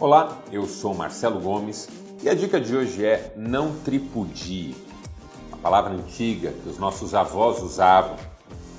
[0.00, 1.88] Olá, eu sou Marcelo Gomes
[2.22, 4.76] e a dica de hoje é não tripudie.
[5.50, 8.14] A palavra antiga que os nossos avós usavam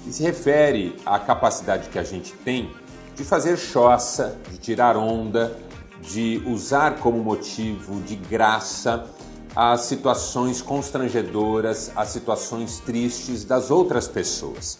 [0.07, 2.73] e se refere à capacidade que a gente tem
[3.17, 5.59] de fazer choça, de tirar onda,
[6.01, 9.05] de usar como motivo de graça
[9.53, 14.79] as situações constrangedoras, as situações tristes das outras pessoas.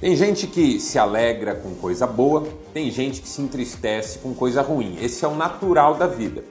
[0.00, 4.62] Tem gente que se alegra com coisa boa, tem gente que se entristece com coisa
[4.62, 4.96] ruim.
[4.98, 6.42] Esse é o natural da vida.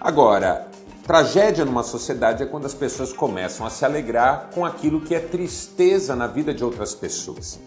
[0.00, 0.66] Agora,
[1.06, 5.20] tragédia numa sociedade é quando as pessoas começam a se alegrar com aquilo que é
[5.20, 7.60] tristeza na vida de outras pessoas.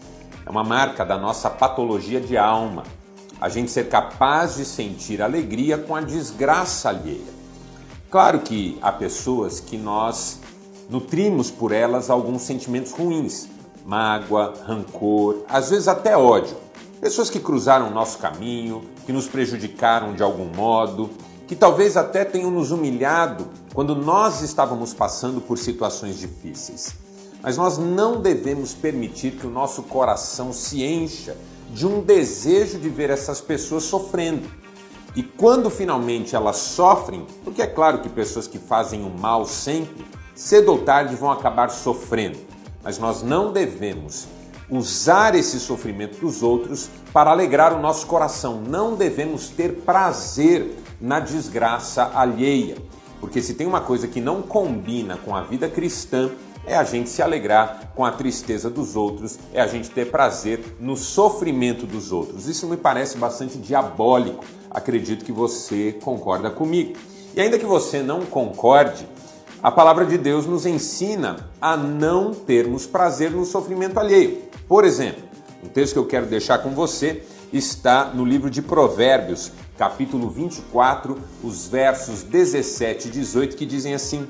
[0.44, 2.82] É uma marca da nossa patologia de alma.
[3.40, 7.32] A gente ser capaz de sentir alegria com a desgraça alheia.
[8.10, 10.38] Claro que há pessoas que nós
[10.90, 13.48] nutrimos por elas alguns sentimentos ruins,
[13.84, 16.56] mágoa, rancor, às vezes até ódio.
[17.00, 21.10] Pessoas que cruzaram o nosso caminho, que nos prejudicaram de algum modo,
[21.46, 26.94] que talvez até tenham nos humilhado quando nós estávamos passando por situações difíceis.
[27.42, 31.36] Mas nós não devemos permitir que o nosso coração se encha
[31.70, 34.48] de um desejo de ver essas pessoas sofrendo.
[35.14, 40.06] E quando finalmente elas sofrem, porque é claro que pessoas que fazem o mal sempre,
[40.34, 42.53] cedo ou tarde vão acabar sofrendo
[42.84, 44.28] mas nós não devemos
[44.70, 48.60] usar esse sofrimento dos outros para alegrar o nosso coração.
[48.60, 52.76] Não devemos ter prazer na desgraça alheia,
[53.20, 56.30] porque se tem uma coisa que não combina com a vida cristã,
[56.66, 60.76] é a gente se alegrar com a tristeza dos outros, é a gente ter prazer
[60.80, 62.48] no sofrimento dos outros.
[62.48, 64.44] Isso me parece bastante diabólico.
[64.70, 66.94] Acredito que você concorda comigo.
[67.36, 69.06] E ainda que você não concorde,
[69.64, 74.42] a palavra de Deus nos ensina a não termos prazer no sofrimento alheio.
[74.68, 75.24] Por exemplo,
[75.64, 81.18] um texto que eu quero deixar com você está no livro de Provérbios, capítulo 24,
[81.42, 84.28] os versos 17 e 18, que dizem assim: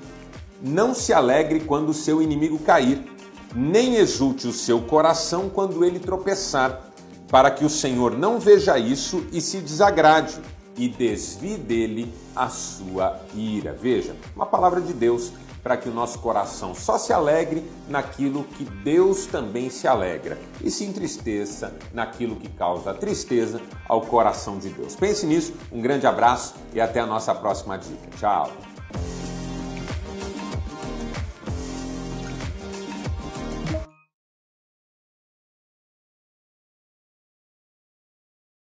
[0.63, 3.05] Não se alegre quando o seu inimigo cair,
[3.53, 6.81] nem exulte o seu coração quando ele tropeçar,
[7.29, 10.41] para que o Senhor não veja isso e se desagrade
[10.77, 13.73] e desvie dele a sua ira.
[13.73, 18.65] Veja, uma palavra de Deus para que o nosso coração só se alegre naquilo que
[18.65, 24.95] Deus também se alegra e se entristeça naquilo que causa tristeza ao coração de Deus.
[24.95, 28.11] Pense nisso, um grande abraço e até a nossa próxima dica.
[28.19, 28.74] Tchau!